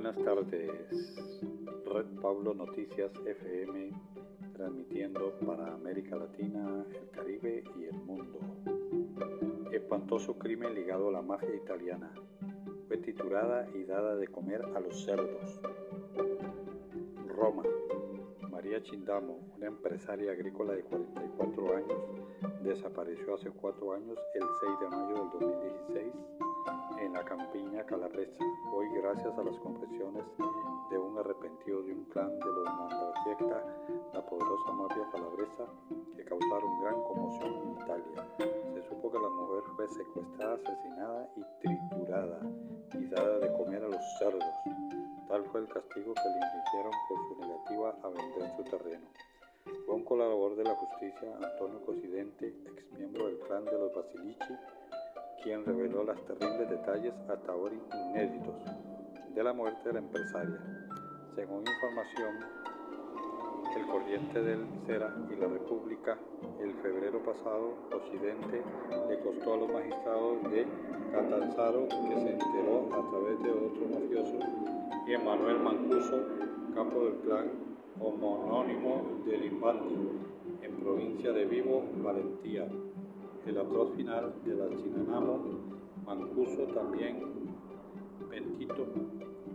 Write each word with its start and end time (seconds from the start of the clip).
buenas 0.00 0.24
tardes. 0.24 0.70
Red 1.84 2.06
Pablo 2.22 2.54
Noticias 2.54 3.10
FM 3.26 3.90
transmitiendo 4.54 5.32
para 5.44 5.74
América 5.74 6.14
Latina, 6.14 6.84
el 6.94 7.10
Caribe 7.10 7.64
y 7.76 7.86
el 7.86 7.96
mundo. 8.04 8.38
Espantoso 9.72 10.38
crimen 10.38 10.76
ligado 10.76 11.08
a 11.08 11.12
la 11.12 11.22
mafia 11.22 11.52
italiana. 11.52 12.12
Fue 12.86 12.98
titulada 12.98 13.68
y 13.74 13.82
dada 13.82 14.14
de 14.14 14.28
comer 14.28 14.62
a 14.76 14.78
los 14.78 15.04
cerdos. 15.04 15.60
Roma. 17.26 17.64
María 18.52 18.80
Chindamo, 18.80 19.52
una 19.56 19.66
empresaria 19.66 20.30
agrícola 20.30 20.74
de 20.74 20.84
44 20.84 21.76
años, 21.76 21.98
desapareció 22.62 23.34
hace 23.34 23.50
cuatro 23.50 23.94
años 23.94 24.16
el 24.34 24.44
6 24.60 24.80
de 24.80 24.96
mayo 24.96 25.14
del 25.14 25.40
2016 25.40 26.47
en 27.00 27.12
la 27.12 27.24
campiña 27.24 27.84
calabresa, 27.86 28.44
hoy 28.72 28.88
gracias 28.96 29.36
a 29.38 29.42
las 29.44 29.56
confesiones 29.58 30.24
de 30.90 30.98
un 30.98 31.16
arrepentido 31.18 31.82
de 31.82 31.92
un 31.92 32.04
clan 32.06 32.38
de 32.38 32.46
los 32.46 32.64
Mandrayecta, 32.64 33.64
la 34.12 34.26
poderosa 34.26 34.72
mafia 34.72 35.08
calabresa, 35.12 35.66
que 36.16 36.24
causaron 36.24 36.80
gran 36.80 37.02
conmoción 37.02 37.54
en 37.54 37.70
Italia. 37.72 38.28
Se 38.74 38.88
supo 38.88 39.12
que 39.12 39.18
la 39.18 39.28
mujer 39.28 39.62
fue 39.76 39.88
secuestrada, 39.88 40.54
asesinada 40.54 41.28
y 41.36 41.42
triturada 41.62 42.40
y 42.94 43.06
dada 43.06 43.38
de 43.38 43.52
comer 43.52 43.84
a 43.84 43.88
los 43.88 44.18
cerdos. 44.18 44.44
Tal 45.28 45.44
fue 45.44 45.60
el 45.60 45.68
castigo 45.68 46.14
que 46.14 46.28
le 46.28 46.46
infligieron 46.46 46.92
por 47.08 47.18
su 47.28 47.40
negativa 47.40 47.96
a 48.02 48.08
vender 48.08 48.56
su 48.56 48.64
terreno. 48.64 49.06
Fue 49.86 49.94
un 49.94 50.04
colaborador 50.04 50.56
de 50.56 50.64
la 50.64 50.74
justicia, 50.74 51.36
Antonio 51.36 51.80
Cosidente, 51.84 52.48
ex 52.48 52.92
miembro 52.98 53.26
del 53.26 53.38
clan 53.40 53.64
de 53.66 53.78
los 53.78 53.94
Basilici, 53.94 54.54
quien 55.42 55.64
reveló 55.64 56.04
los 56.04 56.24
terribles 56.24 56.68
detalles 56.68 57.14
hasta 57.28 57.52
ahora 57.52 57.74
inéditos 58.10 58.54
de 59.34 59.42
la 59.42 59.52
muerte 59.52 59.80
de 59.84 59.92
la 59.92 59.98
empresaria. 60.00 60.58
Según 61.34 61.62
información, 61.66 62.34
el 63.76 63.86
Corriente 63.86 64.42
del 64.42 64.66
Cera 64.86 65.14
y 65.30 65.36
la 65.36 65.46
República, 65.46 66.18
el 66.60 66.74
febrero 66.74 67.22
pasado, 67.22 67.74
Occidente 67.94 68.62
le 69.08 69.20
costó 69.20 69.54
a 69.54 69.56
los 69.58 69.68
magistrados 69.68 70.42
de 70.50 70.66
Catanzaro, 71.12 71.86
que 71.88 72.20
se 72.20 72.32
enteró 72.32 72.88
a 72.92 73.10
través 73.10 73.42
de 73.42 73.50
otro 73.50 73.86
mafioso, 73.92 74.38
y 75.06 75.12
Emanuel 75.12 75.60
Mancuso, 75.60 76.18
capo 76.74 77.04
del 77.04 77.14
clan 77.20 77.50
homónimo 78.00 79.22
de 79.26 79.38
Limbandi, 79.38 80.08
en 80.62 80.76
provincia 80.80 81.32
de 81.32 81.44
Vivo, 81.44 81.84
Valentía 82.02 82.66
el 83.48 83.58
atroz 83.58 83.94
final 83.94 84.34
de 84.44 84.54
la 84.54 84.68
Chinanamo, 84.76 85.38
Mancuso 86.04 86.64
también, 86.74 87.22
Pentito, 88.28 88.86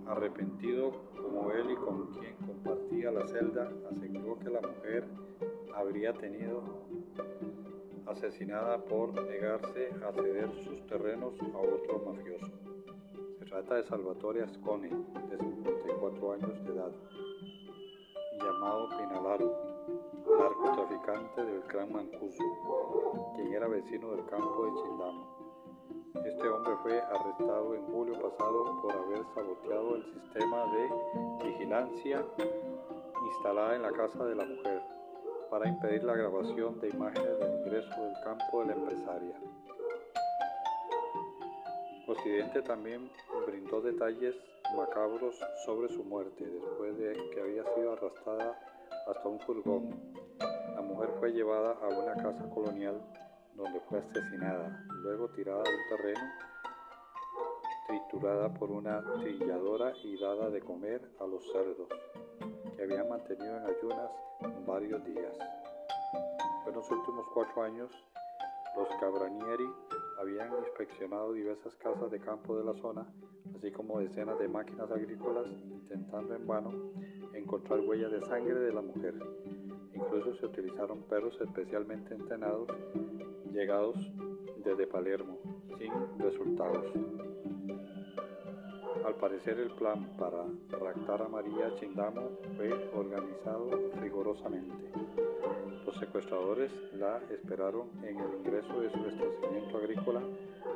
arrepentido 0.07 0.91
como 1.15 1.51
él 1.51 1.71
y 1.71 1.75
con 1.75 2.07
quien 2.07 2.35
compartía 2.37 3.11
la 3.11 3.27
celda, 3.27 3.71
aseguró 3.91 4.39
que 4.39 4.49
la 4.49 4.61
mujer 4.61 5.05
habría 5.75 6.11
tenido 6.13 6.63
asesinada 8.07 8.83
por 8.83 9.13
negarse 9.13 9.89
a 10.07 10.11
ceder 10.11 10.49
sus 10.63 10.85
terrenos 10.87 11.35
a 11.53 11.57
otro 11.57 12.03
mafioso. 12.03 12.51
Se 13.37 13.45
trata 13.45 13.75
de 13.75 13.83
Salvatore 13.83 14.43
Ascone, 14.43 14.89
de 14.89 15.37
54 15.37 16.33
años 16.33 16.65
de 16.65 16.71
edad, 16.71 16.91
llamado 18.39 18.89
Pinalaro, 18.97 19.62
del 21.03 21.61
clan 21.67 21.91
Mancuso, 21.91 22.43
quien 23.35 23.53
era 23.53 23.67
vecino 23.67 24.11
del 24.11 24.25
campo 24.25 24.65
de 24.65 24.71
Chindamo. 24.81 26.13
Este 26.25 26.47
hombre 26.47 26.75
fue 26.81 27.01
arrestado 27.01 27.75
en 27.75 27.85
julio 27.87 28.13
pasado 28.13 28.81
por 28.81 28.93
haber 28.93 29.25
saboteado 29.35 29.97
el 29.97 30.05
sistema 30.05 30.63
de 30.71 31.45
vigilancia 31.49 32.25
instalada 33.27 33.75
en 33.75 33.81
la 33.81 33.91
casa 33.91 34.23
de 34.23 34.33
la 34.33 34.45
mujer 34.45 34.81
para 35.49 35.67
impedir 35.67 36.05
la 36.05 36.15
grabación 36.15 36.79
de 36.79 36.87
imágenes 36.87 37.37
del 37.37 37.59
ingreso 37.59 38.01
del 38.01 38.13
campo 38.23 38.61
de 38.61 38.67
la 38.67 38.73
empresaria. 38.73 39.35
Occidente 42.07 42.61
también 42.61 43.11
brindó 43.45 43.81
detalles 43.81 44.35
macabros 44.77 45.37
sobre 45.65 45.89
su 45.89 46.01
muerte 46.05 46.45
después 46.45 46.97
de 46.97 47.29
que 47.33 47.41
había 47.41 47.65
sido 47.75 47.91
arrastrada 47.91 48.57
hasta 49.05 49.27
un 49.27 49.39
furgón. 49.41 50.13
Mujer 50.93 51.09
fue 51.19 51.31
llevada 51.31 51.71
a 51.81 51.87
una 51.87 52.13
casa 52.13 52.47
colonial 52.51 53.01
donde 53.55 53.79
fue 53.89 53.97
asesinada, 53.97 54.85
luego 55.01 55.27
tirada 55.29 55.63
de 55.63 55.69
un 55.71 55.97
terreno, 55.97 56.21
triturada 57.87 58.53
por 58.53 58.69
una 58.69 59.03
trilladora 59.19 59.91
y 60.03 60.19
dada 60.19 60.51
de 60.51 60.61
comer 60.61 61.01
a 61.19 61.25
los 61.25 61.51
cerdos, 61.51 61.89
que 62.75 62.83
habían 62.83 63.09
mantenido 63.09 63.57
en 63.57 63.63
ayunas 63.65 64.11
varios 64.67 65.03
días. 65.03 65.35
En 66.67 66.75
los 66.75 66.91
últimos 66.91 67.25
cuatro 67.33 67.63
años, 67.63 67.91
los 68.77 68.87
Cabranieri 68.99 69.67
habían 70.19 70.53
inspeccionado 70.59 71.33
diversas 71.33 71.75
casas 71.77 72.11
de 72.11 72.19
campo 72.19 72.55
de 72.55 72.65
la 72.65 72.73
zona, 72.75 73.11
así 73.55 73.71
como 73.71 73.99
decenas 73.99 74.37
de 74.37 74.47
máquinas 74.47 74.91
agrícolas, 74.91 75.47
intentando 75.47 76.35
en 76.35 76.45
vano 76.45 76.69
encontrar 77.33 77.79
huellas 77.79 78.11
de 78.11 78.21
sangre 78.21 78.59
de 78.59 78.73
la 78.73 78.81
mujer. 78.81 79.15
Incluso 79.95 80.35
se 80.35 80.45
utilizaron 80.45 81.03
perros 81.03 81.39
especialmente 81.39 82.15
entrenados, 82.15 82.67
llegados 83.51 83.95
desde 84.63 84.87
Palermo, 84.87 85.37
sin 85.77 85.91
resultados. 86.19 86.85
Al 89.05 89.15
parecer 89.15 89.59
el 89.59 89.71
plan 89.71 90.15
para 90.17 90.45
raptar 90.69 91.21
a 91.21 91.27
María 91.27 91.75
Chindamo 91.75 92.29
fue 92.55 92.71
organizado 92.93 93.69
rigurosamente. 93.99 94.91
Los 95.85 95.97
secuestradores 95.97 96.71
la 96.93 97.17
esperaron 97.29 97.89
en 98.01 98.17
el 98.17 98.33
ingreso 98.39 98.79
de 98.79 98.89
su 98.89 99.05
establecimiento 99.05 99.77
agrícola 99.77 100.21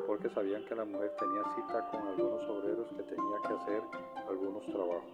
porque 0.06 0.29
sabían 0.29 0.66
que 0.66 0.75
la 0.75 0.83
mujer 0.83 1.13
tenía 1.17 1.44
cita 1.56 1.89
con 1.89 2.07
algunos 2.07 2.44
obreros 2.50 2.88
que 2.89 3.03
tenía 3.03 3.38
que 3.47 3.53
hacer 3.53 3.81
algunos 4.27 4.66
trabajos. 4.66 5.13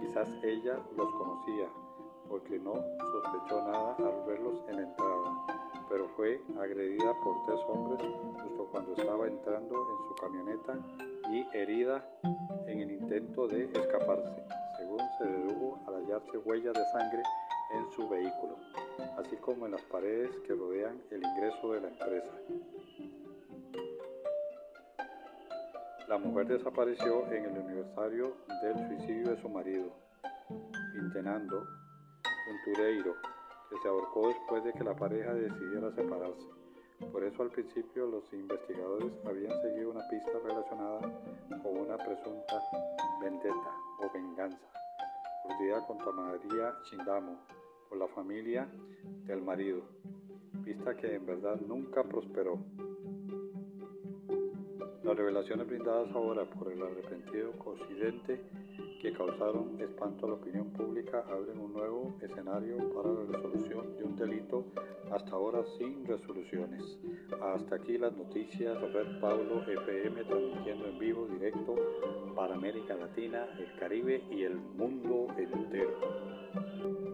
Quizás 0.00 0.28
ella 0.42 0.78
los 0.96 1.12
conocía 1.12 1.68
porque 2.28 2.58
no 2.58 2.74
sospechó 2.74 3.62
nada 3.62 3.96
al 3.98 4.26
verlos 4.26 4.62
en 4.68 4.80
entrada, 4.80 5.46
pero 5.88 6.08
fue 6.16 6.40
agredida 6.60 7.12
por 7.24 7.44
tres 7.46 7.60
hombres 7.68 8.06
justo 8.42 8.68
cuando 8.70 8.94
estaba 8.94 9.26
entrando 9.26 9.74
en 9.74 10.08
su 10.08 10.14
camioneta 10.20 10.78
y 11.30 11.56
herida 11.56 12.04
en 12.66 12.80
el 12.80 12.90
intento 12.90 13.48
de 13.48 13.64
escaparse, 13.64 14.42
según 14.76 15.00
se 15.18 15.24
dedujo 15.24 15.78
al 15.86 15.96
hallarse 15.96 16.38
huellas 16.38 16.74
de 16.74 16.84
sangre 16.92 17.22
en 17.74 17.90
su 17.92 18.08
vehículo, 18.08 18.56
así 19.18 19.36
como 19.36 19.66
en 19.66 19.72
las 19.72 19.82
paredes 19.82 20.30
que 20.46 20.54
rodean 20.54 21.00
el 21.10 21.22
ingreso 21.22 21.72
de 21.72 21.80
la 21.80 21.88
empresa. 21.88 22.32
La 26.08 26.16
mujer 26.16 26.46
desapareció 26.46 27.30
en 27.30 27.44
el 27.44 27.56
aniversario 27.62 28.32
del 28.62 28.88
suicidio 28.88 29.30
de 29.30 29.42
su 29.42 29.48
marido, 29.50 29.92
Vintenando, 30.94 31.66
un 32.50 32.62
tureiro, 32.64 33.14
que 33.70 33.76
se 33.78 33.88
ahorcó 33.88 34.28
después 34.28 34.64
de 34.64 34.72
que 34.72 34.84
la 34.84 34.96
pareja 34.96 35.34
decidiera 35.34 35.90
separarse. 35.92 36.48
Por 37.12 37.22
eso 37.22 37.42
al 37.42 37.50
principio 37.50 38.06
los 38.06 38.32
investigadores 38.32 39.12
habían 39.24 39.60
seguido 39.62 39.90
una 39.90 40.08
pista 40.08 40.32
relacionada 40.42 41.00
con 41.62 41.78
una 41.78 41.96
presunta 41.96 42.60
vendetta 43.20 43.70
o 44.00 44.10
venganza, 44.12 44.66
urdida 45.44 45.86
contra 45.86 46.10
María 46.12 46.74
Chindamo 46.84 47.38
por 47.88 47.98
la 47.98 48.08
familia 48.08 48.68
del 49.26 49.42
marido, 49.42 49.82
pista 50.64 50.96
que 50.96 51.14
en 51.14 51.24
verdad 51.24 51.60
nunca 51.60 52.02
prosperó. 52.02 52.58
Las 55.04 55.16
revelaciones 55.16 55.66
brindadas 55.66 56.10
ahora 56.14 56.44
por 56.44 56.70
el 56.70 56.82
arrepentido 56.82 57.52
Occidente 57.64 58.40
que 59.00 59.12
causaron 59.12 59.80
espanto 59.80 60.26
a 60.26 60.30
la 60.30 60.34
opinión 60.34 60.70
pública 60.70 61.24
abren 61.28 61.58
un 61.58 61.72
nuevo 61.72 62.16
escenario 62.20 62.76
para 62.92 63.10
la 63.12 63.24
resolución 63.32 63.96
de 63.96 64.04
un 64.04 64.16
delito 64.16 64.66
hasta 65.10 65.30
ahora 65.32 65.62
sin 65.78 66.04
resoluciones. 66.06 66.98
Hasta 67.40 67.76
aquí 67.76 67.96
las 67.96 68.12
noticias 68.16 68.80
Red 68.92 69.20
Pablo 69.20 69.62
FM 69.68 70.24
transmitiendo 70.24 70.88
en 70.88 70.98
vivo 70.98 71.26
directo 71.26 71.76
para 72.34 72.54
América 72.54 72.94
Latina, 72.96 73.46
el 73.58 73.78
Caribe 73.78 74.22
y 74.30 74.42
el 74.42 74.56
mundo 74.56 75.28
entero. 75.36 77.07